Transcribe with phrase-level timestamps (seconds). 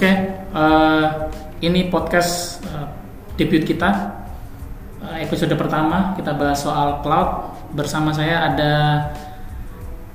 [0.00, 1.06] Oke, eh,
[1.60, 2.88] ini podcast eh,
[3.36, 4.16] debut kita.
[5.04, 7.52] Eh, episode pertama kita bahas soal cloud.
[7.76, 8.72] Bersama saya ada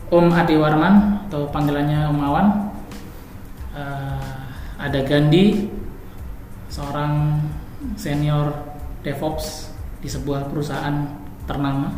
[0.09, 2.47] Om Adi Warman atau panggilannya Om Awan.
[3.77, 4.33] Eh,
[4.81, 5.69] ada Gandhi,
[6.65, 7.45] seorang
[7.93, 8.57] senior
[9.05, 9.69] DevOps
[10.01, 11.13] di sebuah perusahaan
[11.45, 11.93] ternama.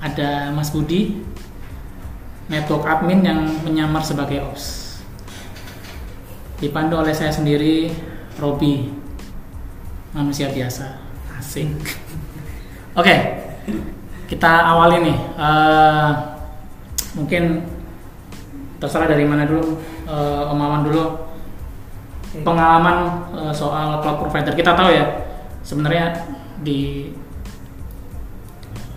[0.00, 1.20] Ada Mas Budi,
[2.48, 4.85] network admin yang menyamar sebagai ops.
[6.56, 7.92] Dipandu oleh saya sendiri,
[8.40, 8.88] Robi,
[10.16, 10.96] manusia biasa,
[11.36, 11.76] asing.
[13.00, 13.12] Oke,
[14.24, 15.18] kita awali nih.
[15.36, 16.10] Eh,
[17.16, 17.64] mungkin
[18.80, 21.04] terserah dari mana dulu, Eh, Om Awan dulu.
[22.46, 25.04] Pengalaman eh, soal cloud provider, kita tahu ya,
[25.66, 26.14] sebenarnya
[26.62, 27.10] di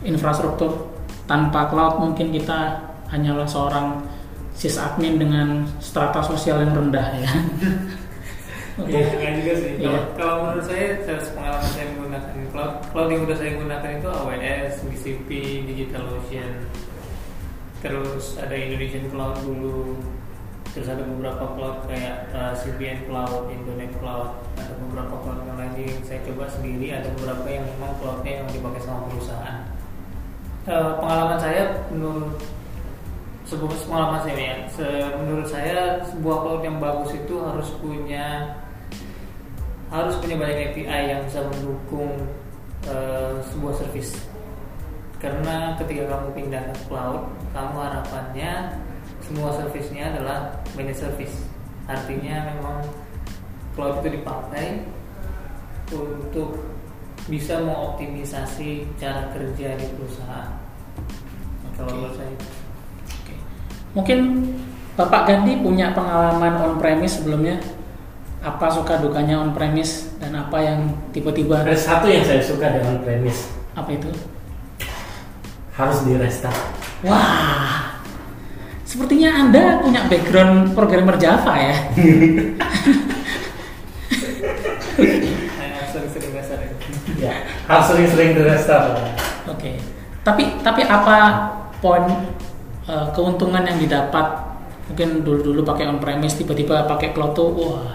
[0.05, 0.95] infrastruktur
[1.27, 4.05] tanpa cloud mungkin kita hanyalah seorang
[4.59, 7.31] sysadmin dengan strata sosial yang rendah ya.
[8.79, 8.95] Oke.
[8.95, 9.71] Iya, enggak juga sih.
[9.75, 10.01] Kalau, Iya.
[10.15, 14.73] kalau menurut saya, saya pengalaman saya menggunakan cloud, cloud yang udah saya gunakan itu AWS,
[14.87, 15.29] GCP,
[15.67, 16.51] DigitalOcean,
[17.79, 19.99] terus ada Indonesian Cloud dulu,
[20.71, 25.73] terus ada beberapa cloud kayak uh, CBN Cloud, Indonet Cloud, ada beberapa cloud yang lain
[25.75, 29.59] yang saya coba sendiri, ada beberapa yang memang cloudnya yang dipakai sama perusahaan.
[30.67, 32.35] Eh, pengalaman saya menurut
[33.49, 38.53] sebuah pengalaman saya ya, se- menurut saya sebuah cloud yang bagus itu harus punya
[39.89, 42.13] harus punya banyak API yang bisa mendukung
[42.85, 44.13] eh, sebuah service.
[45.17, 48.51] Karena ketika kamu pindah ke cloud, kamu harapannya
[49.25, 51.33] semua servicenya adalah managed service.
[51.89, 52.85] Artinya memang
[53.73, 54.85] cloud itu dipakai
[55.89, 56.61] untuk
[57.25, 60.53] bisa mengoptimisasi cara kerja di perusahaan.
[61.73, 62.58] Kalau menurut saya.
[63.97, 64.19] Mungkin
[64.99, 67.57] Bapak Gandhi punya pengalaman on premise sebelumnya.
[68.39, 73.03] Apa suka dukanya on premise dan apa yang tiba-tiba Ada satu yang saya suka dengan
[73.03, 74.11] premis apa itu?
[75.79, 76.59] harus di restart.
[77.07, 77.95] Wah.
[78.83, 81.75] Sepertinya Anda punya background programmer Java ya.
[87.19, 87.35] Ya,
[87.67, 88.95] harus sering-sering di restart.
[89.47, 89.79] Oke.
[90.23, 91.15] Tapi tapi apa
[91.79, 92.03] poin
[92.89, 94.49] eh, keuntungan yang didapat?
[94.89, 97.93] Mungkin dulu-dulu pakai on premise tiba-tiba pakai cloud tuh wah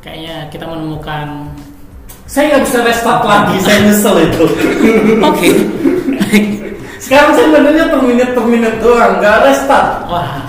[0.00, 1.52] kayaknya kita menemukan
[2.24, 4.44] Saya nggak bisa restart lagi, saya nyesel itu.
[5.28, 5.50] Oke.
[6.96, 8.00] Sekarang saya benernya per
[8.48, 10.08] menit doang, nggak restart.
[10.08, 10.40] Wah,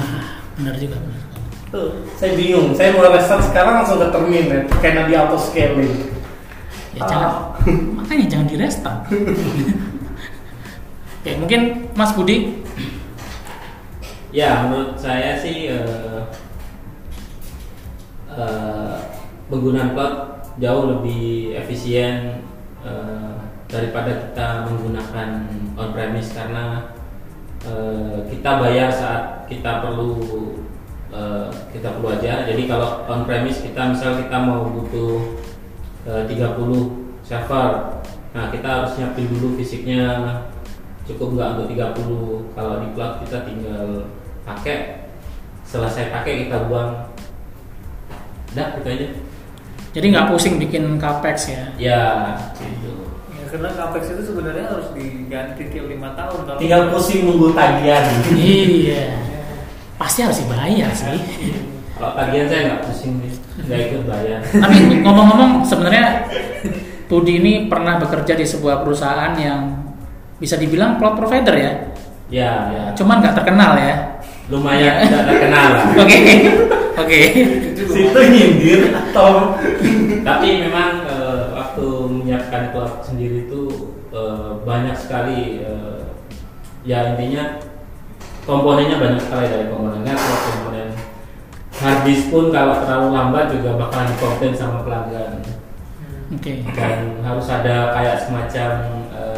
[0.56, 0.96] benar juga.
[0.96, 1.20] benar.
[1.76, 2.72] Tuh, saya bingung.
[2.80, 6.16] Saya mau restart sekarang langsung ke terminate karena di auto scaling.
[6.96, 7.52] Ya jangan
[8.00, 9.00] makanya jangan di restart.
[11.20, 12.64] Oke, mungkin Mas Budi
[14.36, 16.20] Ya, menurut saya sih eh,
[18.36, 18.98] eh,
[19.48, 20.16] penggunaan cloud
[20.60, 22.44] jauh lebih efisien
[22.84, 23.36] eh,
[23.72, 25.48] daripada kita menggunakan
[25.80, 26.92] on premise karena
[27.64, 30.20] eh, kita bayar saat kita perlu
[31.16, 32.44] eh, kita perlu aja.
[32.44, 35.32] Jadi kalau on premise kita misal kita mau butuh
[36.12, 38.04] eh, 30 server,
[38.36, 40.44] nah kita harus nyiapin dulu fisiknya
[41.08, 44.12] cukup nggak untuk 30 kalau di cloud kita tinggal
[44.46, 45.10] pakai
[45.66, 47.10] selesai pakai kita buang
[48.54, 49.08] dah itu aja
[49.92, 51.64] jadi nggak pusing bikin capex ya.
[51.76, 52.02] ya
[52.56, 52.94] gitu
[53.32, 56.44] Ya, karena capex itu sebenarnya harus diganti tiap lima tahun.
[56.44, 58.04] Kalau Tinggal pusing nunggu tagihan.
[58.34, 59.16] iya.
[59.96, 61.16] Pasti harus dibayar sih.
[61.96, 66.28] kalau tagihan saya nggak pusing nih nggak ikut bayar Tapi ngomong-ngomong sebenarnya
[67.08, 69.60] Budi ini pernah bekerja di sebuah perusahaan yang
[70.36, 71.72] bisa dibilang cloud provider ya.
[72.28, 74.15] ya ya Cuman nggak terkenal ya.
[74.48, 75.08] Lumayan Ya.
[75.10, 76.20] tidak terkenal lah Oke.
[76.96, 77.20] Oke.
[77.76, 79.58] Situ nyindir atau
[80.22, 83.62] tapi memang eh, waktu menyiapkan cloud sendiri itu
[84.10, 86.02] eh, banyak sekali eh,
[86.86, 87.60] ya intinya
[88.46, 90.88] komponennya banyak sekali dari komponen network komponen
[91.76, 95.42] hard disk pun kalau terlalu lambat juga bakalan dikomplain sama pelanggan
[96.32, 96.64] Oke.
[96.74, 98.70] dan harus ada kayak semacam
[99.12, 99.35] eh,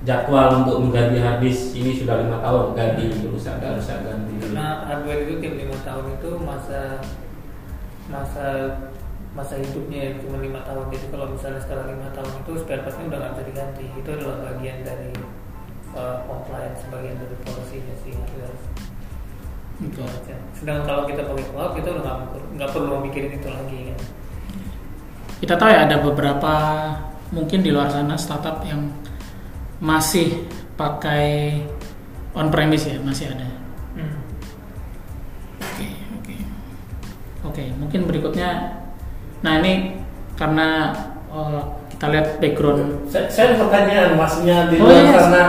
[0.00, 4.88] jadwal untuk mengganti hard disk ini sudah lima tahun ganti rusak nggak rusak ganti Karena
[4.88, 6.80] hardware itu tiap lima tahun itu masa
[8.08, 8.46] masa
[9.30, 10.90] masa hidupnya cuma lima tahun.
[10.90, 13.84] Jadi kalau misalnya setelah lima tahun itu spare partnya udah nggak bisa diganti.
[13.94, 15.12] Itu adalah bagian dari
[15.94, 18.58] uh, compliance, bagian dari polisinya sih hardware.
[19.84, 20.36] Itu aja.
[20.56, 22.18] Sedangkan kalau kita pakai cloud kita udah nggak
[22.56, 23.98] nggak perlu mikirin itu lagi kan.
[25.44, 26.54] Kita tahu ya ada beberapa
[27.30, 28.90] mungkin di luar sana startup yang
[29.80, 30.44] masih
[30.76, 31.60] pakai
[32.36, 33.48] on premise ya masih ada.
[33.96, 34.16] Hmm.
[35.60, 35.88] Oke
[36.20, 36.34] oke.
[37.48, 38.80] Oke, mungkin berikutnya.
[39.40, 39.96] Nah ini
[40.36, 40.92] karena
[41.32, 41.60] eh,
[41.96, 43.08] kita lihat background.
[43.08, 45.20] Saya, saya ada pertanyaan, maksudnya di Oh, luar iya.
[45.20, 45.44] sana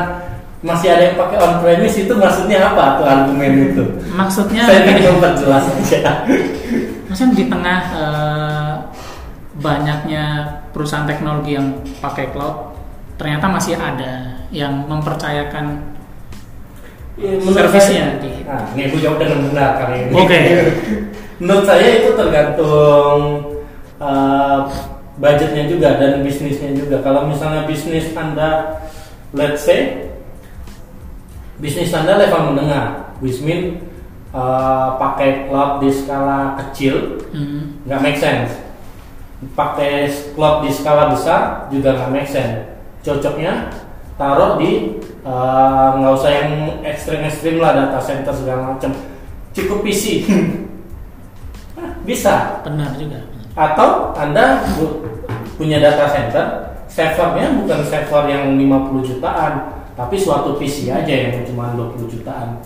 [0.61, 3.83] masih ada yang pakai on premise itu maksudnya apa tuh argumen itu?
[4.13, 6.27] Maksudnya, saya ingin memperjelas aja.
[7.07, 8.73] maksudnya di tengah eh,
[9.59, 10.23] banyaknya
[10.71, 12.70] perusahaan teknologi yang pakai cloud,
[13.21, 15.93] ternyata masih ada yang mempercayakan
[17.21, 18.31] Ya, servisnya saya- di.
[18.47, 20.13] Nah, ini aku jawab dengan benar kali ini.
[20.15, 20.39] Oke.
[21.43, 23.19] menurut saya itu tergantung
[24.01, 24.65] uh,
[25.21, 27.03] budgetnya juga dan bisnisnya juga.
[27.05, 28.79] Kalau misalnya bisnis anda,
[29.35, 30.07] let's say,
[31.61, 33.85] bisnis anda level menengah, which mean
[34.33, 38.55] uh, pakai cloud di skala kecil, Hmm, nggak make sense.
[39.53, 42.70] Pakai cloud di skala besar juga nggak make sense.
[43.01, 43.73] Cocoknya
[44.15, 46.51] taruh di uh, nggak usah yang
[46.85, 48.93] ekstrim-ekstrim lah data center segala macam.
[49.51, 50.03] Cukup PC.
[51.77, 52.61] Hah, Bisa.
[52.61, 53.25] benar juga.
[53.57, 55.03] Atau Anda bu-
[55.57, 56.45] punya data center,
[56.87, 59.53] servernya bukan server yang 50 jutaan,
[59.97, 62.61] tapi suatu PC aja yang cuma 20 jutaan.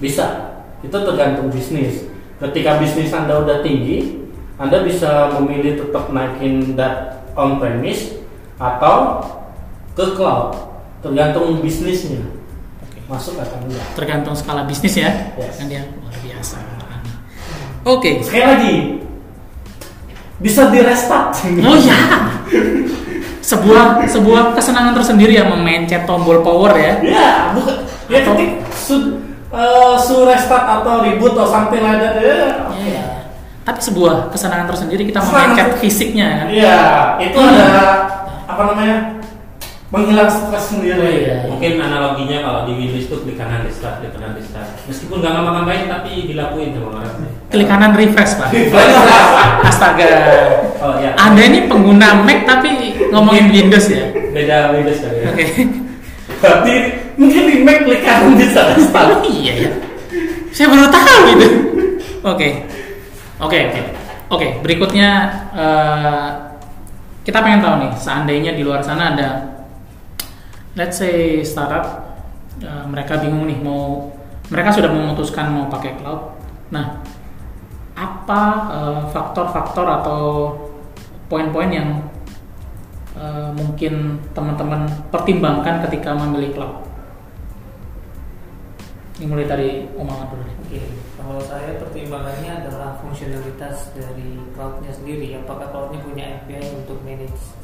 [0.00, 0.56] Bisa.
[0.82, 2.10] Itu tergantung bisnis.
[2.42, 4.26] Ketika bisnis Anda udah tinggi,
[4.58, 8.18] Anda bisa memilih tetap naikin dat on premise
[8.58, 9.22] atau
[9.92, 10.56] ke cloud.
[11.02, 12.22] Tergantung bisnisnya.
[12.80, 12.98] Oke.
[13.06, 13.86] Masuk atau enggak.
[13.92, 15.34] Tergantung skala bisnis ya.
[15.34, 15.58] Yes.
[15.58, 16.56] Kan dia luar biasa.
[17.82, 18.22] Oke.
[18.22, 18.74] Sekali lagi,
[20.38, 21.34] bisa di restart.
[21.60, 21.98] Oh ya.
[23.42, 27.02] Sebuah sebuah kesenangan tersendiri yang memencet tombol power ya.
[27.02, 27.74] Ya, bukan.
[28.06, 29.18] Ya Atau- ketik su,
[29.98, 32.14] su restart atau reboot atau something like that.
[32.22, 32.38] Ya,
[32.70, 32.78] oke.
[32.78, 33.06] Iya.
[33.62, 36.46] Tapi sebuah kesenangan tersendiri kita memencet fisiknya kan.
[36.54, 36.78] Iya,
[37.18, 37.50] itu Hmm.
[37.50, 37.70] ada
[38.46, 38.96] apa namanya?
[39.92, 41.28] Menghilang stres sendiri.
[41.28, 41.52] Iya.
[41.52, 44.72] Mungkin analoginya kalau di Windows itu klik kanan restart, klik kanan restart.
[44.88, 47.28] Meskipun nggak ngapa-ngapain tapi dilakuin sama orang.
[47.52, 48.48] Klik kanan refresh pak.
[49.68, 50.12] Astaga.
[50.80, 51.12] Oh ya.
[51.20, 54.08] Anda ini pengguna Mac tapi ngomongin Windows ya.
[54.32, 55.26] Beda Windows kali ya.
[55.28, 55.44] Oke.
[56.40, 56.74] Berarti
[57.20, 58.80] mungkin di Mac klik kanan restart.
[59.12, 59.70] Oh iya ya.
[60.56, 61.48] Saya baru tahu itu.
[62.24, 62.48] Oke.
[63.44, 63.80] Oke oke.
[64.32, 66.28] Oke, berikutnya eh,
[67.20, 69.51] kita pengen tahu nih, seandainya di luar sana ada
[70.72, 72.16] let's say startup
[72.60, 74.08] eh, mereka bingung nih mau
[74.48, 76.36] mereka sudah memutuskan mau pakai cloud.
[76.72, 77.00] Nah,
[77.96, 78.42] apa
[78.72, 80.22] eh, faktor-faktor atau
[81.28, 81.88] poin-poin yang
[83.16, 86.76] eh, mungkin teman-teman pertimbangkan ketika memilih cloud?
[89.20, 90.42] Ini mulai dari Om Ahmad dulu.
[90.66, 90.82] Oke,
[91.14, 95.36] kalau saya pertimbangannya adalah fungsionalitas dari cloudnya sendiri.
[95.36, 97.54] Apakah cloudnya punya API untuk manage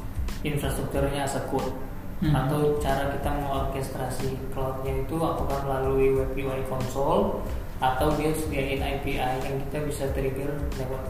[0.45, 1.88] infrastrukturnya as a code?
[2.19, 2.35] Hmm.
[2.35, 7.47] Atau cara kita mengorkestrasi cloudnya itu apakah melalui web UI console
[7.79, 11.05] atau dia sediain API yang kita bisa trigger lewat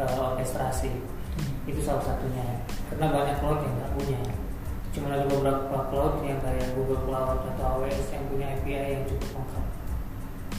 [0.00, 0.90] uh, orkestrasi.
[1.68, 2.64] Itu salah satunya.
[2.88, 4.20] Karena banyak cloud yang nggak punya.
[4.96, 9.42] Cuma ada beberapa cloud yang kayak Google Cloud atau AWS yang punya API yang cukup
[9.42, 9.64] lengkap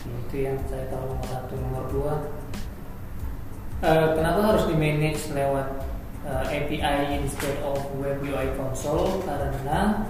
[0.06, 2.14] itu yang saya tahu nomor satu nomor dua
[3.82, 5.68] eh, kenapa harus di manage lewat
[6.26, 10.10] eh, API instead of web UI console karena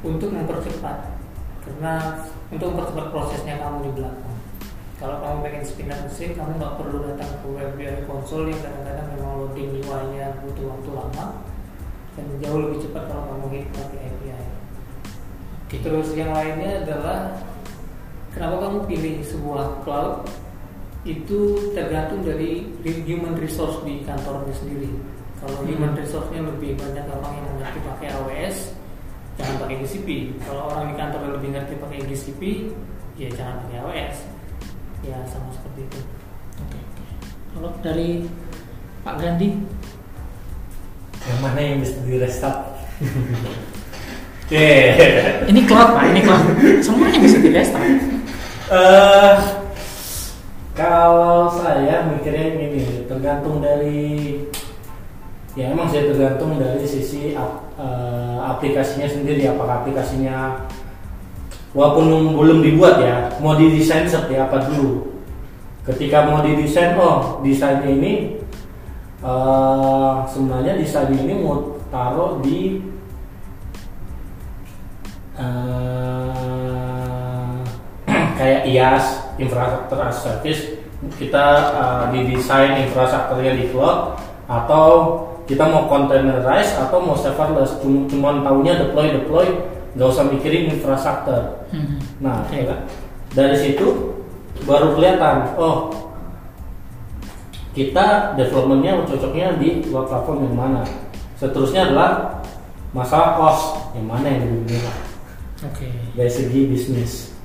[0.00, 1.20] untuk mempercepat
[1.68, 4.36] karena untuk mempercepat prosesnya kamu di belakang.
[4.98, 8.58] Kalau kamu pengen spin up mesin kamu nggak perlu datang ke web UI console yang
[8.58, 11.24] kadang-kadang memang loading UI-nya butuh waktu lama
[12.18, 14.42] dan jauh lebih cepat kalau kamu hit pakai API
[15.68, 15.76] Oke.
[15.84, 17.36] Terus yang lainnya adalah
[18.32, 20.26] kenapa kamu pilih sebuah cloud
[21.08, 24.92] itu tergantung dari human resource di kantornya sendiri.
[25.40, 25.70] Kalau Hmm.
[25.72, 28.56] human resource-nya lebih banyak orang yang mengerti pakai AWS,
[29.40, 30.08] jangan pakai GCP.
[30.44, 32.42] Kalau orang di kantor yang lebih ngerti pakai GCP,
[33.16, 34.16] ya jangan pakai AWS.
[35.00, 36.00] Ya sama seperti itu.
[36.58, 36.76] Oke.
[36.76, 37.04] oke.
[37.54, 38.28] Kalau dari
[39.00, 39.50] Pak Gandhi,
[41.18, 42.58] Yang mana yang bisa di restart?
[44.48, 44.68] Oke.
[45.44, 46.44] ini cloud Pak, ini cloud.
[46.84, 47.84] Semuanya bisa di restart.
[48.68, 49.32] Eh,
[50.78, 54.38] kalau saya mikirnya gini, tergantung dari
[55.58, 59.50] ya emang sih tergantung dari sisi eh, aplikasinya sendiri.
[59.50, 60.70] Apakah aplikasinya
[61.74, 65.18] walaupun belum dibuat ya, mau didesain seperti apa dulu.
[65.82, 68.38] Ketika mau didesain, oh desainnya ini
[69.18, 72.86] eh, sebenarnya desain ini mau taruh di
[75.34, 76.22] eh,
[78.38, 80.76] kayak IaaS infrastruktur as service
[81.16, 81.46] kita
[81.78, 84.18] uh, didesain infrastrukturnya di cloud
[84.50, 84.86] atau
[85.48, 89.46] kita mau containerize atau mau serverless cuma cuman taunya deploy deploy
[89.96, 92.00] nggak usah mikirin infrastruktur Hmm.
[92.16, 92.64] nah Oke.
[93.36, 94.16] dari situ
[94.64, 95.92] baru kelihatan oh
[97.78, 100.82] kita developmentnya cocoknya di cloud platform yang mana.
[101.38, 102.42] Seterusnya adalah
[102.90, 104.98] masalah cost yang mana yang lebih murah
[105.70, 105.86] Oke.
[106.18, 107.37] dari segi bisnis.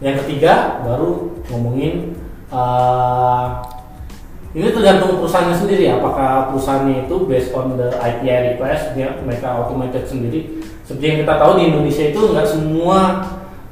[0.00, 2.16] Yang ketiga baru ngomongin
[2.48, 3.46] eh,
[4.50, 10.02] ini tergantung perusahaannya sendiri apakah perusahaannya itu based on the API request dia mereka automated
[10.10, 12.98] sendiri seperti yang kita tahu di Indonesia itu nggak semua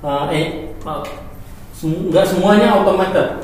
[0.07, 0.47] eh, eh
[0.79, 1.03] Cloud.
[1.75, 3.43] sem- nggak semuanya automated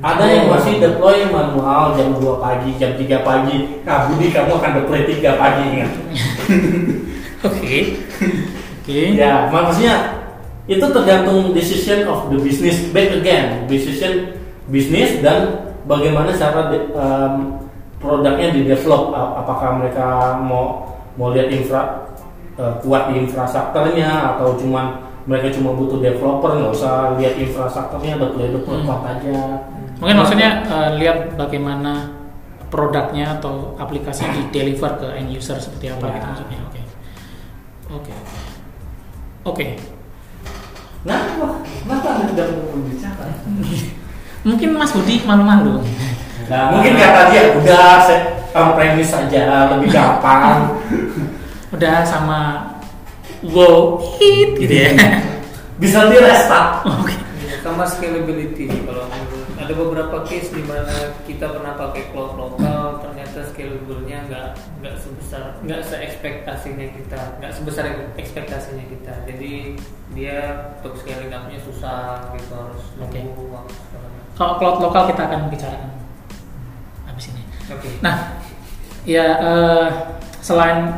[0.00, 4.72] ada yang masih deploy manual jam 2 pagi jam 3 pagi nah Budi kamu akan
[4.80, 5.92] deploy 3 pagi ingat
[7.40, 7.76] Oke.
[8.80, 9.00] Oke.
[9.16, 10.19] Ya, maksudnya
[10.70, 17.58] itu tergantung decision of the business back again, decision bisnis dan bagaimana cara de- em,
[17.98, 19.10] produknya di develop.
[19.12, 20.06] Apakah mereka
[20.38, 20.86] mau
[21.18, 22.06] mau lihat infra
[22.54, 28.46] eh, kuat di infrastrukturnya atau cuman mereka cuma butuh developer nggak usah lihat infrastrukturnya deploy
[28.54, 28.86] Hmm.
[28.86, 29.38] cloud aja.
[29.98, 32.14] Mungkin maksudnya eh, lihat bagaimana
[32.70, 36.12] produknya atau aplikasinya di deliver ke end user seperti apa Ya.
[36.14, 36.58] gitu maksudnya.
[36.62, 36.80] Oke.
[37.90, 38.12] Oke.
[39.42, 39.66] Oke.
[41.00, 41.20] Nah,
[41.80, 43.24] kenapa anda tidak mau berbicara?
[44.44, 45.80] Mungkin Mas Budi malu-malu.
[46.48, 48.20] Nah, Mungkin kata dia udah saya
[48.52, 50.66] on premise saja lebih gampang.
[51.74, 52.66] Udah sama
[53.46, 54.90] wow hit gitu ya.
[55.80, 56.82] bisa di restart.
[56.82, 57.14] Oke.
[57.46, 59.06] Iya, sama scalability kalau
[59.54, 62.99] ada beberapa case di mana kita pernah pakai cloud lokal
[63.30, 64.48] ternyata scalable-nya nggak
[64.82, 67.84] nggak sebesar nggak seekspektasinya kita nggak sebesar
[68.18, 69.52] ekspektasinya kita jadi
[70.10, 70.38] dia
[70.82, 73.22] untuk scaling up-nya susah gitu harus Oke.
[73.22, 73.98] nunggu waktu.
[74.34, 75.90] Kalau cloud lokal kita akan bicarakan
[77.06, 77.42] habis ini.
[77.70, 77.88] Oke.
[78.02, 78.34] Nah,
[79.06, 79.88] ya eh,
[80.42, 80.90] selain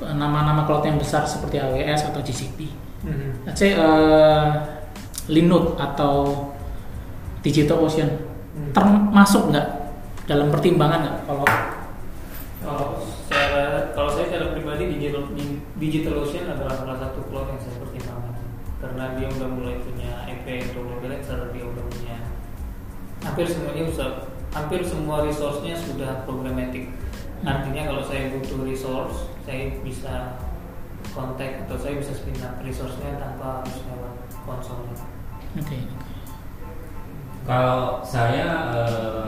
[0.00, 2.72] nama-nama cloud yang besar seperti AWS atau GCP,
[3.04, 3.44] Mhm.
[3.44, 4.46] let's say eh,
[5.28, 6.48] Linux atau
[7.44, 8.68] DigitalOcean Hmm.
[8.76, 9.81] termasuk nggak
[10.26, 11.46] dalam pertimbangan nggak kalau
[12.62, 17.74] Kalau secara kalau saya secara pribadi digital di- DigitalOcean adalah salah satu cloud yang saya
[17.82, 18.38] pertimbangkan
[18.78, 22.16] karena dia udah mulai punya API untuk load balancer, dia udah punya
[23.22, 24.04] hampir semuanya bisa
[24.54, 26.90] hampir semua resource-nya sudah problematic.
[27.42, 30.38] Artinya kalau saya butuh resource, saya bisa
[31.10, 34.14] kontak atau saya bisa spin up resource-nya tanpa harus lewat
[34.46, 34.94] konsolnya.
[35.58, 35.78] oke
[37.42, 38.46] Kalau saya
[38.78, 39.26] eh,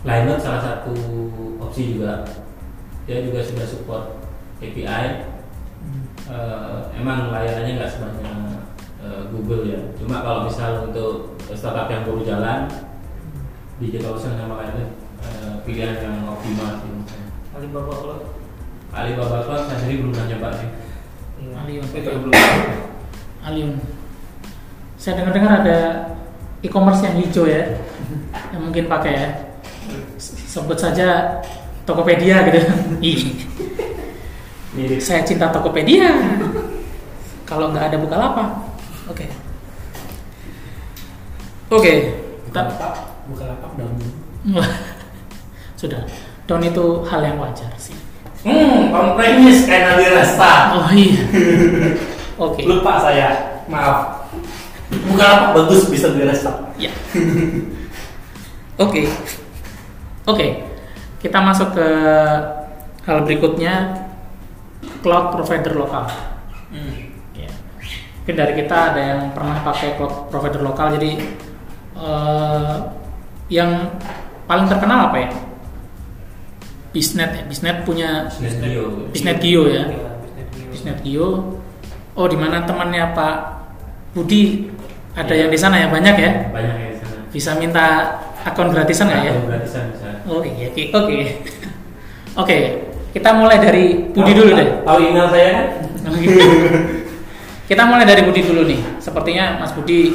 [0.00, 0.96] Linux salah satu
[1.60, 2.24] opsi juga.
[3.04, 4.04] Dia juga sudah support
[4.64, 5.28] API.
[6.30, 8.38] Eh, emang layanannya nggak sebanyak
[9.04, 9.80] eh, Google ya.
[10.00, 12.60] Cuma kalau misal untuk startup yang baru jalan,
[13.76, 14.88] DigitalOcean sama lainnya
[15.20, 16.88] eh, pilihan yang optimal sih.
[16.88, 17.26] menurut saya.
[17.60, 18.20] Alibaba Cloud.
[18.94, 20.68] Alibaba Cloud saya sendiri belum pernah nyoba sih.
[21.40, 21.80] Iya.
[21.84, 22.32] Itu belum.
[23.40, 23.70] Alion.
[25.00, 25.78] Saya dengar-dengar ada
[26.60, 27.80] e-commerce yang hijau ya,
[28.52, 29.49] yang mungkin pakai ya.
[30.20, 31.40] Sebut saja
[31.84, 32.60] Tokopedia gitu.
[33.02, 33.20] Ih,
[34.76, 35.00] Mirip.
[35.02, 36.10] saya cinta Tokopedia.
[37.48, 38.48] Kalau nggak ada Bukalapak,
[39.10, 39.26] oke.
[41.70, 41.92] Oke,
[42.46, 42.62] kita
[43.30, 43.98] bukan apa daun.
[45.80, 46.02] sudah.
[46.50, 47.94] Down itu hal yang wajar sih.
[48.42, 50.74] Hmm, on premise karena di restart.
[50.74, 51.22] Oh iya.
[52.50, 52.64] Oke.
[52.66, 54.26] Lupa saya, maaf.
[54.90, 56.74] Bukan apa bagus bisa di restart.
[56.80, 56.90] Ya.
[58.84, 59.06] Oke.
[60.30, 60.48] Oke.
[61.20, 61.88] Kita masuk ke
[63.04, 64.06] hal berikutnya
[65.04, 66.06] cloud provider lokal.
[66.70, 67.12] Hmm.
[67.36, 67.50] Ya.
[68.22, 71.10] Mungkin dari kita ada yang pernah pakai cloud provider lokal jadi
[71.98, 72.74] eh,
[73.50, 73.90] yang
[74.46, 75.30] paling terkenal apa ya?
[76.90, 77.42] Bisnet ya.
[77.46, 78.30] Bisnet punya.
[79.10, 79.84] Bisnet Gio ya.
[79.90, 80.10] Iya,
[80.70, 81.60] Bisnet Gio.
[82.18, 83.36] Oh, di mana temannya Pak
[84.14, 84.66] Budi
[85.14, 86.32] ada yang di sana ya banyak ya?
[86.50, 87.16] Banyak yang di sana.
[87.30, 87.86] Bisa minta
[88.46, 89.32] akun gratisan nggak ya?
[89.32, 90.08] Atau gratisan bisa.
[90.28, 91.16] Oke, oke, oke.
[92.38, 92.58] Oke,
[93.10, 94.68] kita mulai dari Budi dulu deh.
[94.86, 95.66] Tahu email saya kan?
[97.70, 98.80] kita mulai dari Budi dulu nih.
[99.02, 100.14] Sepertinya Mas Budi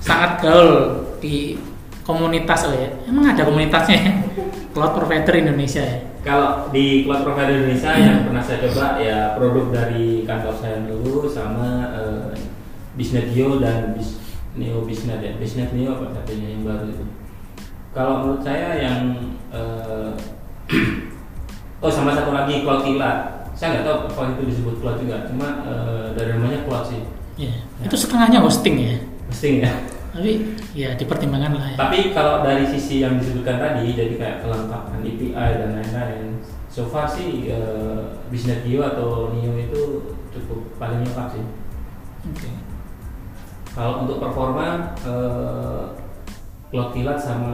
[0.00, 1.60] sangat gaul di
[2.02, 2.88] komunitas oh ya.
[3.06, 4.12] Emang ada komunitasnya ya?
[4.72, 6.12] Cloud Provider Indonesia ya.
[6.22, 11.26] Kalau di cloud provider Indonesia yang pernah saya coba ya produk dari kantor saya dulu
[11.26, 12.38] sama eh,
[12.94, 14.22] Bisnetio dan Bis,
[14.54, 15.34] Neo Bisnet ya.
[15.34, 17.02] Bisnet Neo apa satunya yang baru itu.
[17.92, 19.00] Kalau menurut saya yang
[19.52, 20.10] eh,
[21.84, 23.44] oh sama satu lagi cloud kilat.
[23.52, 25.28] Saya nggak tahu apa itu disebut cloud juga.
[25.28, 27.04] Cuma eh, dari namanya cloud sih.
[27.36, 27.52] Ya,
[27.84, 28.96] itu setengahnya hosting ya.
[29.28, 29.72] Hosting ya.
[30.12, 30.44] Tapi
[30.76, 31.76] ya dipertimbangkan lah ya.
[31.80, 36.36] Tapi kalau dari sisi yang disebutkan tadi, jadi kayak kelengkapan API dan lain-lain,
[36.68, 39.80] so far sih uh, Bisnet Geo atau Neo itu
[40.32, 41.44] cukup paling lengkap sih.
[42.28, 42.48] Oke.
[43.72, 45.84] Kalau untuk performa, eh,
[46.72, 47.52] Cloud Kilat sama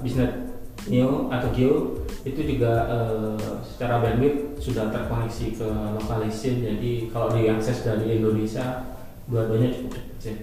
[0.00, 0.54] Business
[0.86, 7.82] Neo atau Geo itu juga eh, secara bandwidth sudah terkoneksi ke lokalisasi jadi kalau diakses
[7.82, 8.86] dari Indonesia
[9.26, 10.36] dua-duanya cukup cepat sih.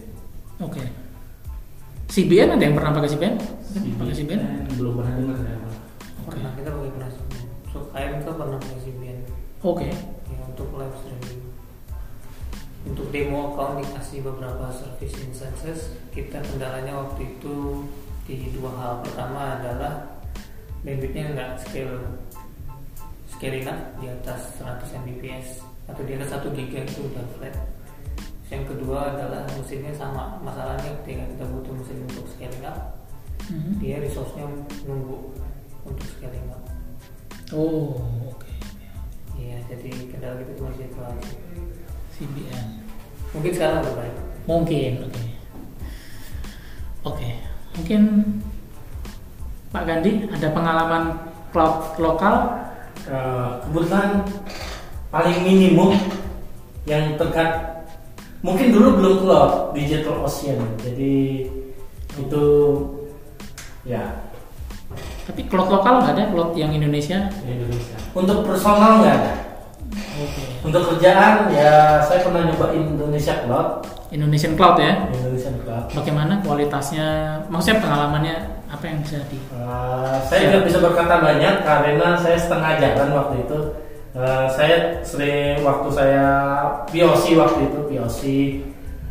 [0.60, 0.84] Oke.
[2.10, 3.36] CBN ada yang pernah pakai CBN?
[3.96, 4.42] Pakai CBN?
[4.76, 5.74] belum pernah dengar ya Pak.
[6.26, 6.36] Oke.
[6.36, 7.10] pernah kita pakai pernah
[7.70, 9.20] so KMK pernah pakai CBN
[9.62, 9.88] Oke.
[10.28, 11.42] ya untuk live streaming
[12.88, 15.80] untuk demo account dikasih beberapa service instances
[16.16, 17.86] kita kendalanya waktu itu
[18.36, 19.94] di dua hal pertama adalah
[20.82, 21.98] bandwidthnya nggak scale
[23.26, 25.48] scaling up di atas 100 Mbps
[25.88, 27.56] atau di atas 1 giga itu udah flat
[28.50, 32.78] yang kedua adalah mesinnya sama masalahnya ketika kita butuh mesin untuk scaling up
[33.50, 33.82] Mhm.
[33.82, 34.46] dia resource-nya
[34.86, 35.34] nunggu
[35.82, 36.62] untuk scaling up
[37.50, 37.98] Oh,
[38.30, 38.46] oke.
[39.34, 41.10] iya jadi kendala kita cuma di aja
[42.14, 42.66] CBN.
[43.32, 45.24] mungkin sekarang udah baik Mungkin, oke.
[47.06, 47.30] Oke,
[47.80, 48.04] mungkin
[49.72, 51.04] Pak Gandhi ada pengalaman
[51.56, 52.36] cloud lokal?
[53.08, 54.28] Eh, kebetulan
[55.08, 55.96] paling minimum
[56.84, 57.80] yang terkat
[58.44, 61.48] mungkin dulu belum cloud digital ocean jadi
[62.20, 62.46] itu
[63.88, 64.28] ya
[65.26, 67.32] Tapi cloud lokal nggak ada cloud yang Indonesia?
[67.48, 69.34] Indonesia untuk personal nggak ada
[70.20, 70.44] Oke.
[70.68, 75.06] untuk kerjaan ya saya pernah nyobain Indonesia Cloud Indonesian Cloud ya?
[75.13, 77.38] Indonesia Cloud Bagaimana kualitasnya?
[77.46, 78.36] Maksudnya pengalamannya
[78.66, 79.38] apa yang bisa di?
[79.38, 83.58] Eh, saya nggak bisa berkata banyak karena saya setengah jalan waktu itu.
[84.18, 84.75] Eh, saya
[85.06, 86.25] sering waktu saya
[86.89, 88.22] POC waktu itu POC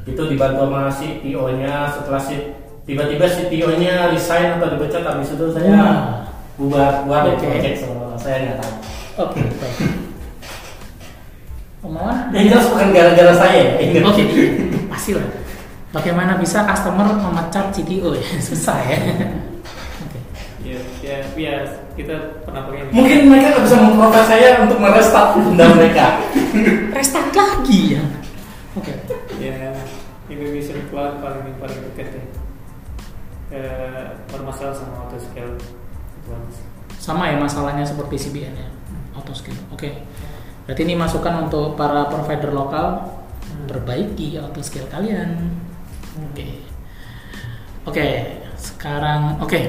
[0.08, 2.34] itu dibantu sama si PO-nya setelah si
[2.82, 5.98] tiba-tiba si PO-nya resign atau dipecat habis itu saya Wah.
[6.58, 7.46] bubar buat Oke.
[7.46, 8.74] project seolah saya nggak tahu.
[9.30, 9.76] Oke, baik.
[11.86, 12.34] Omongan?
[12.34, 13.78] Yang jelas bukan gara-gara saya.
[13.78, 13.78] ya.
[13.78, 14.22] Oke, pasti
[15.14, 15.26] lah.
[15.88, 18.26] Bagaimana bisa customer memecat CTO ya?
[18.48, 18.98] Susah ya.
[20.04, 20.20] Oke.
[20.60, 21.56] ya ya ya
[21.96, 26.20] kita pernah pakai Mungkin mereka nggak bisa memprotes saya untuk merestart dendam mereka.
[26.92, 28.02] Restart lagi ya.
[28.76, 28.92] Oke.
[29.40, 29.72] ya
[30.28, 32.24] Indonesian Cloud paling paling dekat ya
[33.52, 35.32] eh, bermasalah sama aja sih.
[37.00, 38.68] Sama ya masalahnya seperti CBN ya.
[39.16, 39.56] Autoscale.
[39.72, 40.04] Oke.
[40.68, 43.17] Berarti ini masukan untuk para provider lokal
[43.66, 45.50] perbaiki autoscale kalian.
[46.30, 46.62] Oke.
[47.88, 48.06] Oke,
[48.60, 49.60] sekarang oke.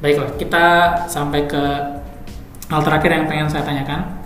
[0.00, 0.64] Baiklah, kita
[1.06, 1.62] sampai ke
[2.72, 4.16] hal terakhir yang pengen saya tanyakan.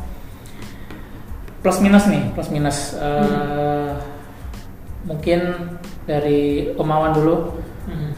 [1.60, 2.94] Plus minus nih, plus minus.
[2.94, 3.92] Eh,
[5.04, 5.40] Mungkin
[6.08, 7.60] dari Omawan dulu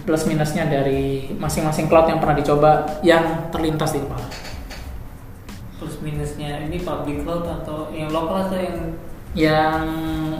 [0.06, 4.26] plus minusnya dari masing-masing cloud yang pernah dicoba yang terlintas di kepala.
[5.76, 8.78] plus minusnya ini public cloud atau yang lokal atau yang
[9.36, 9.84] Yang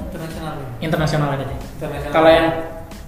[0.08, 0.68] internasional nih?
[0.80, 1.58] internasional aja deh.
[2.08, 2.48] Kalau yang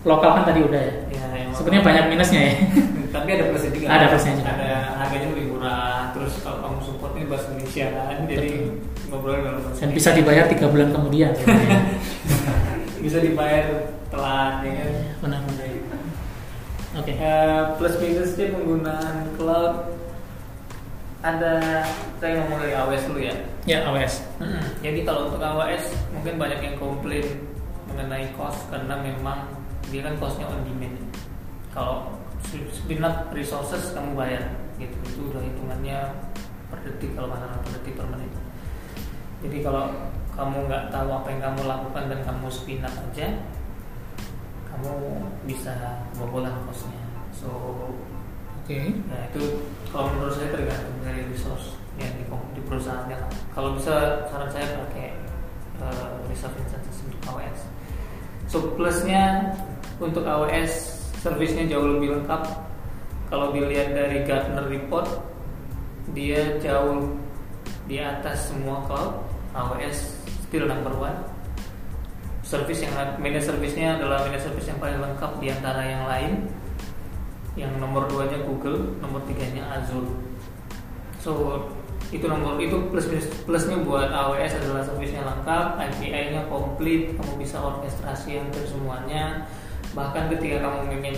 [0.05, 0.95] lokal kan tadi udah ya.
[1.11, 2.55] ya, Sebenarnya banyak minusnya ya.
[3.15, 4.51] tapi ada plusnya juga Ada plusnya juga.
[4.53, 4.71] ada
[5.01, 8.51] harganya lebih murah terus kalau kamu supportnya bahasa Indonesia kan jadi
[9.09, 11.33] ngobrol bahasa Dan bisa dibayar tiga bulan kemudian.
[13.05, 13.65] bisa dibayar
[14.09, 14.91] telat ya kan
[15.25, 15.67] Benar benar.
[16.99, 17.13] Oke.
[17.13, 19.75] Eh, plus minusnya penggunaan cloud
[21.19, 21.83] ada
[22.23, 23.35] saya ngomong dari AWS dulu ya?
[23.67, 24.23] Ya AWS.
[24.85, 27.27] jadi kalau untuk AWS mungkin banyak yang komplain
[27.91, 29.51] mengenai cost karena memang
[29.91, 30.95] dia kan costnya on demand.
[31.75, 32.15] Kalau
[32.71, 34.45] spin up resources kamu bayar
[34.79, 34.95] gitu.
[35.11, 35.99] Itu udah hitungannya
[36.71, 38.31] per detik kalau masalah per detik per menit.
[39.43, 39.91] Jadi kalau
[40.39, 43.27] kamu nggak tahu apa yang kamu lakukan dan kamu spin up aja
[44.71, 44.95] kamu
[45.51, 47.03] bisa kebobolan costnya.
[47.35, 47.51] So
[48.69, 48.93] Oke.
[49.09, 53.17] Nah itu kalau menurut saya tergantung dari resource yang di, di perusahaannya.
[53.57, 55.17] Kalau bisa saran saya pakai
[55.81, 57.65] uh, resource instances untuk AWS.
[58.45, 59.57] So plusnya
[59.97, 62.45] untuk AWS servisnya jauh lebih lengkap.
[63.33, 65.17] Kalau dilihat dari Gartner report,
[66.13, 67.17] dia jauh
[67.89, 69.17] di atas semua cloud.
[69.57, 71.17] AWS still number one.
[72.45, 76.53] Service yang managed service-nya adalah managed service yang paling lengkap di antara yang lain
[77.59, 80.07] yang nomor duanya Google, nomor tiganya Azure.
[81.19, 81.67] So
[82.09, 87.61] itu nomor itu plus minus plusnya buat AWS adalah servisnya lengkap, API-nya komplit, kamu bisa
[87.61, 89.45] orkestrasi hampir semuanya.
[89.93, 91.17] Bahkan ketika kamu ingin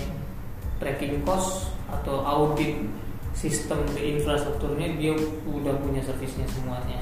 [0.80, 2.88] tracking cost atau audit
[3.36, 5.14] sistem di infrastrukturnya dia
[5.46, 6.98] udah punya servisnya semuanya.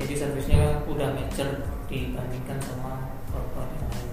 [0.00, 4.08] Jadi servisnya udah mature dibandingkan sama cloud yang lain.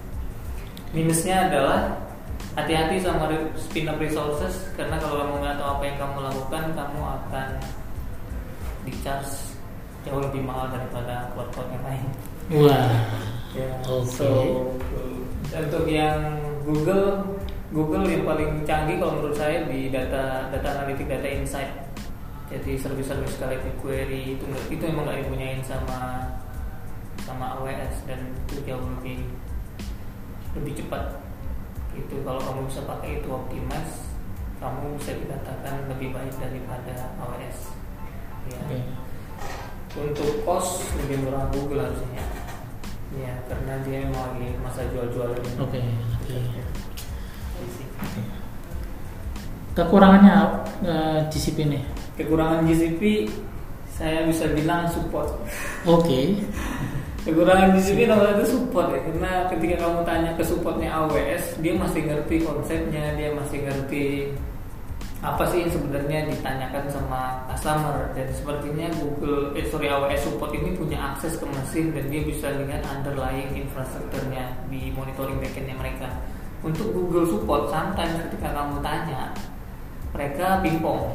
[0.92, 2.09] Minusnya adalah
[2.58, 7.00] hati-hati sama spin up resources karena kalau kamu nggak tahu apa yang kamu lakukan kamu
[7.02, 7.50] akan
[8.88, 9.34] di charge
[10.08, 12.08] jauh lebih mahal daripada cloud-cloud yang lain.
[12.66, 12.90] Wah.
[13.54, 13.70] Ya.
[14.06, 14.30] So
[15.50, 17.38] untuk yang Google
[17.70, 21.70] Google yang paling canggih kalau menurut saya di data data analitik data insight
[22.50, 26.26] jadi service-service kayak query itu itu emang nggak dipunyain sama
[27.22, 29.22] sama AWS dan itu jauh lebih
[30.58, 31.19] lebih cepat
[31.94, 34.10] itu kalau kamu bisa pakai itu optimize
[34.60, 37.60] kamu bisa dikatakan lebih baik daripada AWS
[38.50, 38.80] ya Oke.
[40.00, 42.26] untuk cost lebih murah Google harusnya
[43.10, 46.38] ya karena dia memang lagi masa jual-jual Oke, oke.
[47.60, 47.84] Isi.
[49.74, 50.36] Kekurangannya
[50.84, 51.84] eh, GCP nih.
[52.20, 53.32] kekurangan GCP
[53.90, 55.40] saya bisa bilang support
[55.88, 56.44] Oke.
[57.30, 62.02] Kekurangan GCP nomor satu support ya karena ketika kamu tanya ke supportnya AWS dia masih
[62.10, 64.34] ngerti konsepnya dia masih ngerti
[65.20, 68.08] apa sih yang sebenarnya ditanyakan sama customer.
[68.16, 72.56] Dan sepertinya Google eh sorry AWS support ini punya akses ke mesin dan dia bisa
[72.56, 76.08] lihat underlying infrastrukturnya di monitoring backendnya mereka.
[76.64, 79.36] Untuk Google support sometimes ketika kamu tanya
[80.16, 81.14] mereka pingpong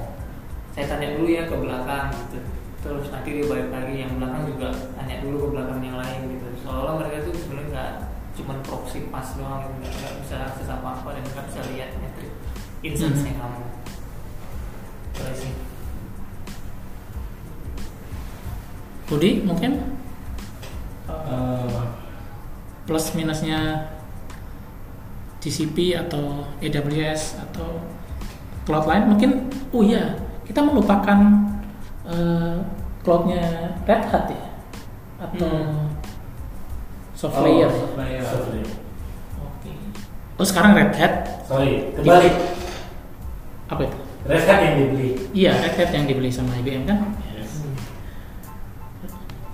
[0.77, 2.39] saya tanya dulu ya ke belakang gitu
[2.85, 6.47] terus nanti dia balik lagi yang belakang juga tanya dulu ke belakang yang lain gitu.
[6.61, 7.93] Soalnya mereka tuh sebenarnya nggak
[8.37, 9.89] cuma proxy pass doang gitu.
[9.89, 12.33] nggak bisa akses apa apa dan nggak bisa lihat metrik
[12.85, 13.65] instance-nya kamu.
[15.17, 15.53] Itu sih.
[19.09, 19.73] Budi mungkin?
[21.09, 21.81] Eh,
[22.85, 23.89] plus minusnya
[25.41, 27.81] GCP atau AWS atau
[28.69, 29.09] cloud lain?
[29.09, 29.31] Mungkin
[29.73, 31.54] oh iya kita melupakan
[32.05, 32.55] eh,
[33.01, 33.43] cloudnya
[33.83, 34.45] Red Hat ya
[35.21, 35.89] atau Hmm.
[37.15, 37.65] Softlayer.
[37.65, 37.71] oh, ya?
[37.71, 38.23] Softlayer.
[38.23, 38.69] Softlayer.
[39.39, 39.71] Oke.
[40.35, 41.15] Oh sekarang Red Hat
[41.47, 42.31] Sorry, kembali.
[43.67, 43.99] apa itu?
[44.25, 45.09] Red Hat yang dibeli.
[45.33, 46.99] Iya Red Hat yang dibeli sama IBM kan?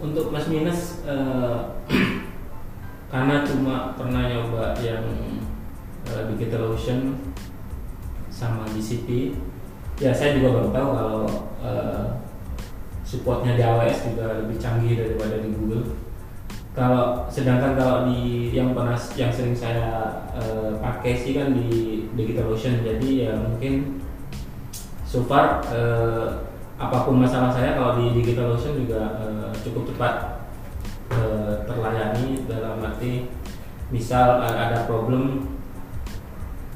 [0.01, 1.59] Untuk plus minus eh,
[3.13, 5.05] karena cuma pernah nyoba yang
[6.09, 7.21] eh, DigitalOcean
[8.33, 9.37] sama GCP,
[10.01, 11.23] ya saya juga baru tahu kalau
[11.61, 12.05] eh,
[13.11, 15.99] supportnya di AWS juga lebih canggih daripada di Google.
[16.71, 22.87] Kalau sedangkan kalau di yang pernah yang sering saya eh, pakai sih kan di DigitalOcean,
[22.87, 23.99] jadi ya mungkin
[25.03, 26.47] so far eh,
[26.79, 30.15] apa pun masalah saya kalau di DigitalOcean juga eh, cukup cepat
[31.11, 33.27] eh, terlayani dalam arti
[33.91, 35.51] misal eh, ada problem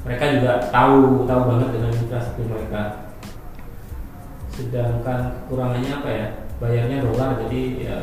[0.03, 3.04] mereka juga tahu tahu banget dengan infrastruktur mereka
[4.55, 6.27] sedangkan kekurangannya apa ya
[6.63, 7.97] bayarnya dolar jadi ya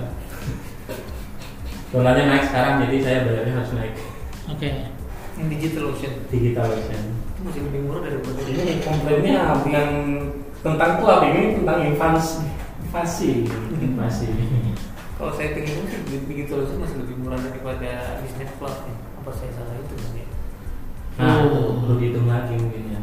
[1.93, 3.95] dolarnya naik sekarang jadi saya bayarnya harus naik
[4.49, 4.69] Oke.
[5.41, 9.89] yang digital ocean DigitalOcean itu masih lebih murah daripada Ini komplainnya bukan
[10.63, 12.45] tentang cloud ini tentang invasi.
[12.87, 13.31] Invasi.
[13.97, 14.31] masih
[15.17, 18.95] kalau saya tinggi sih digital ocean masih lebih murah daripada business cloud ya.
[19.23, 20.27] apa saya salah itu kan ya
[21.13, 21.77] nah Oh.
[21.85, 23.01] perlu dihitung lagi mungkin ya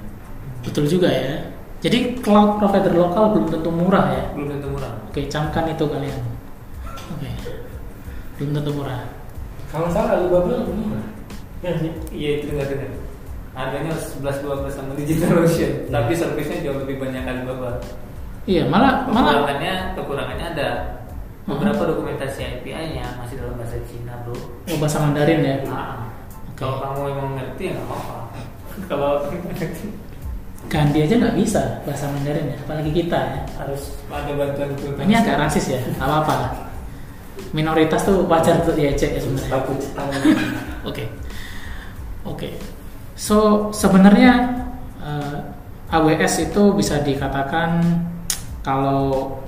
[0.65, 1.58] Betul juga ya.
[1.79, 4.23] Jadi cloud provider lokal belum tentu murah ya.
[4.35, 6.19] belum tentu murah Oke, camkan itu kalian.
[7.15, 7.29] Oke.
[8.35, 9.07] Belum tentu murah.
[9.71, 11.05] Kalau salah Alibaba lebih murah.
[11.59, 11.91] Ya sih.
[12.15, 12.87] iya itu dengar dengar
[13.59, 17.83] harganya 11 12 sama digital ocean tapi servicenya jauh lebih banyak kali bapak
[18.47, 20.69] Iya, malah malah kekurangannya kekurangannya ada
[21.45, 25.55] beberapa dokumentasi API-nya masih dalam bahasa Cina bro oh, bahasa Mandarin ya.
[25.67, 26.07] Nah,
[26.49, 26.57] Oke.
[26.57, 28.17] kalau kamu emang ngerti ya nggak apa-apa
[28.87, 29.11] kalau
[30.69, 33.41] Gandhi aja nggak bisa bahasa Mandarin ya, apalagi kita ya.
[33.57, 36.69] harus ada bantuan itu Nah, Ini agak rasis ya, nggak apa-apa.
[37.57, 39.49] Minoritas tuh wajar untuk diejek ya sebenarnya.
[40.85, 41.03] Oke,
[42.21, 42.49] oke.
[43.17, 44.61] So sebenarnya
[45.01, 45.37] eh,
[45.89, 47.81] AWS itu bisa dikatakan
[48.61, 49.41] kalau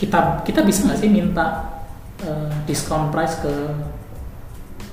[0.00, 1.76] kita kita bisa nggak sih minta
[2.24, 3.52] eh, diskon price ke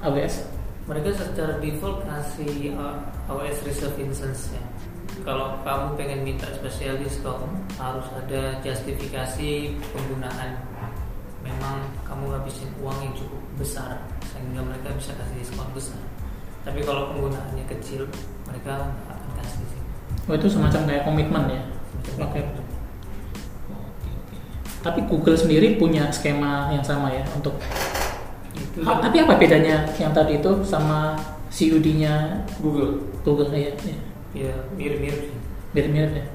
[0.03, 0.50] AWS?
[0.91, 2.99] Mereka secara default kasih uh,
[3.31, 4.63] AWS reserve instance ya
[5.23, 7.47] kalau kamu pengen minta special diskon
[7.79, 10.59] harus ada justifikasi penggunaan
[11.41, 14.03] memang kamu habisin uang yang cukup besar
[14.35, 16.01] sehingga mereka bisa kasih diskon besar
[16.67, 18.03] tapi kalau penggunaannya kecil
[18.45, 19.81] mereka nggak akan kasih sih
[20.29, 21.61] Oh itu semacam kayak komitmen ya.
[22.21, 22.41] Oke.
[24.81, 27.57] Tapi Google sendiri punya skema yang sama ya untuk.
[28.71, 31.13] Itu Ah, tapi apa bedanya yang tadi itu sama
[31.51, 33.71] CUD-nya Google Google ya?
[33.77, 33.97] ya.
[34.31, 35.27] ya mirip-mirip
[35.71, 36.25] Mirip-mirip ya.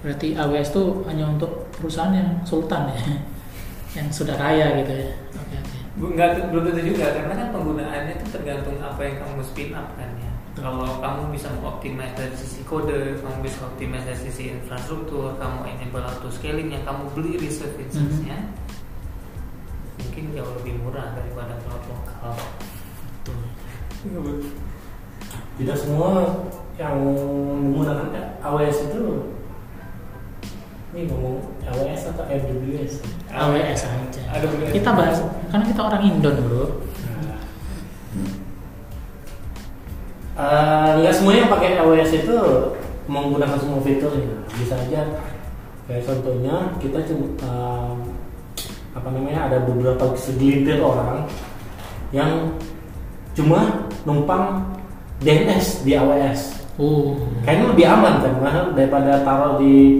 [0.00, 3.00] Berarti AWS itu hanya untuk perusahaan yang sultan ya,
[3.96, 5.08] yang sudah kaya gitu ya.
[5.32, 5.78] Oke oke.
[5.96, 9.96] Bu- Nggak, belum tentu juga karena kan penggunaannya itu tergantung apa yang kamu spin up
[9.96, 10.28] kan ya.
[10.54, 16.04] Kalau kamu bisa mengoptimize dari sisi kode, kamu bisa optimize dari sisi infrastruktur, kamu enable
[16.04, 18.38] auto scaling yang kamu beli reserve instance-nya,
[20.14, 22.38] mungkin jauh lebih murah daripada cloud lokal.
[23.26, 24.46] Betul.
[25.58, 26.10] tidak semua
[26.78, 29.34] yang menggunakan AWS itu
[30.94, 34.22] ini ngomong AWS atau AWS AWS aja.
[34.38, 34.70] AWS.
[34.70, 35.18] Kita bahas
[35.50, 36.62] karena kita orang Indon bro.
[40.38, 42.38] Eh, nggak semuanya yang pakai AWS itu
[43.10, 45.26] menggunakan semua fiturnya bisa aja
[45.90, 47.94] kayak contohnya kita cuma eh,
[48.94, 51.26] apa namanya ada beberapa segelintir orang
[52.10, 52.54] yang
[53.34, 54.62] cuma numpang
[55.18, 56.40] DNS di AWS
[56.74, 57.14] Uh,
[57.46, 59.94] kayaknya lebih aman kan Mahal daripada taruh di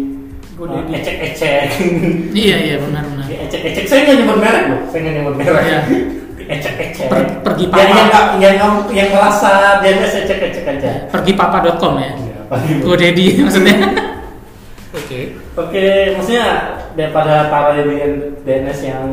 [0.59, 1.71] eh, ecek-ecek
[2.35, 3.31] iya iya benar benar.
[3.31, 5.79] Di ecek-ecek saya nggak nyebut merek loh saya nggak nyebut merek Iya.
[6.59, 7.79] Ecek-ecek Per- pergi papa.
[7.79, 12.11] yang nggak- yang yang, yang merasa DNS ecek-ecek aja Pergi papa.com ya.
[12.11, 12.71] Iya, pagi.
[12.83, 13.77] GoDaddy maksudnya.
[14.99, 15.21] Oke.
[15.55, 15.87] Oke,
[16.19, 16.47] maksudnya
[16.97, 17.83] daripada di
[18.43, 19.07] DNS yang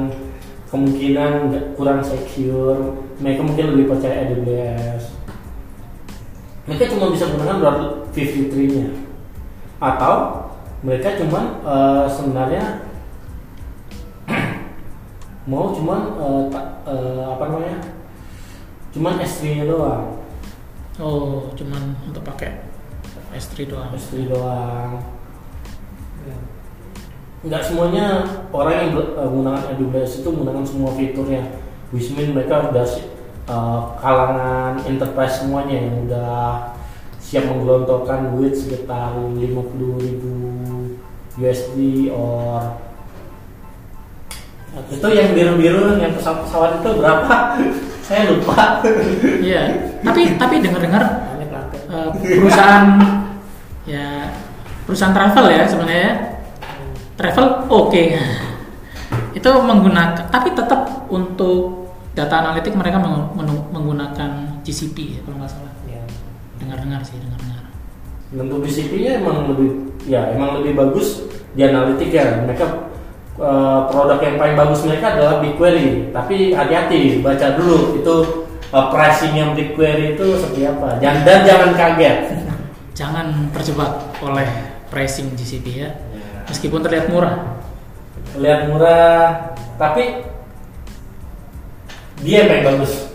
[0.71, 1.31] kemungkinan
[1.75, 5.03] kurang secure, mereka mungkin lebih percaya AWS.
[6.69, 8.87] Mereka cuma bisa menggunakan 53-nya,
[9.81, 10.45] atau
[10.85, 12.63] mereka cuma eh, sebenarnya
[15.51, 17.79] mau cuman eh, ta- eh, apa namanya,
[18.95, 20.21] cuman S3-nya doang,
[21.01, 22.61] Oh, cuman untuk pakai
[23.33, 23.89] S3 doang.
[23.95, 24.99] S3 doang.
[27.41, 28.21] Nggak semuanya
[28.53, 31.41] orang yang eh, menggunakan AWS itu menggunakan semua fiturnya.
[31.89, 32.85] Wismin mereka udah
[33.49, 36.33] eh, kalangan enterprise semuanya yang udah
[37.17, 39.41] siap menggelontorkan duit sekitar 50
[40.05, 40.33] ribu
[41.39, 42.77] USD or
[44.71, 47.35] itu yang biru-biru yang pesawat-pesawat itu berapa?
[48.07, 48.79] Saya lupa.
[49.41, 49.61] Iya.
[50.03, 51.03] Tapi tapi dengar-dengar
[51.91, 52.87] eh, perusahaan
[53.89, 54.31] ya
[54.85, 56.13] perusahaan travel ya sebenarnya ya.
[57.21, 58.03] Travel oke
[59.31, 62.99] itu menggunakan tapi tetap untuk data analitik mereka
[63.71, 65.99] menggunakan GCP ya kalau nggak salah Ya.
[66.55, 67.67] dengar-dengar sih dengar-dengar
[68.31, 72.47] Untuk BCP-nya emang lebih ya emang lebih bagus di analitik ya.
[72.47, 72.63] Mereka
[73.35, 76.15] eh, produk yang paling bagus mereka adalah BigQuery.
[76.15, 78.15] Tapi hati-hati baca dulu itu
[78.71, 80.95] eh, pricing yang BigQuery itu seperti apa.
[81.03, 82.17] Dan, dan jangan kaget.
[82.95, 84.47] jangan terjebak oleh
[84.87, 85.89] pricing GCP ya
[86.51, 87.61] meskipun terlihat murah
[88.39, 90.23] Lihat murah, tapi
[92.23, 93.11] dia yang paling bagus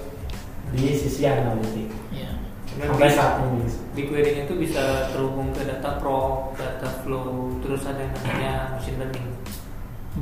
[0.77, 1.89] di sisi analitik.
[2.13, 2.29] ya
[2.77, 3.65] Sampai saat ini.
[3.97, 9.01] Di query itu bisa terhubung ke data pro, data flow, terus ada yang namanya machine
[9.01, 9.29] learning.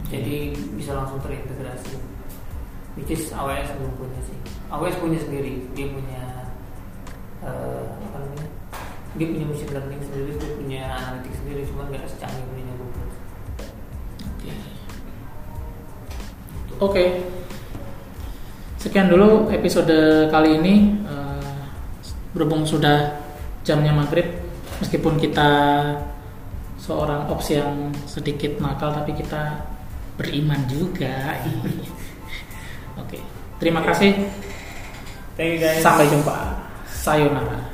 [0.06, 1.98] Jadi bisa langsung terintegrasi.
[2.94, 4.38] Which is AWS belum punya sih.
[4.70, 6.22] AWS punya sendiri, dia punya
[7.42, 8.46] eh, apa namanya?
[9.18, 12.73] Dia punya machine learning sendiri, dia punya analitik sendiri, cuma nggak secanggih punya
[16.82, 17.22] Oke.
[18.78, 20.74] Sekian dulu episode kali ini.
[21.06, 21.56] Eh,
[22.34, 23.22] berhubung sudah
[23.62, 24.26] jamnya maghrib,
[24.82, 25.50] meskipun kita
[26.76, 29.64] seorang ops yang sedikit nakal, tapi kita
[30.20, 31.38] beriman juga.
[33.02, 33.18] Oke.
[33.62, 34.12] Terima kasih.
[35.38, 35.82] Thank you guys.
[35.82, 36.36] Sampai jumpa.
[36.90, 37.73] Sayonara.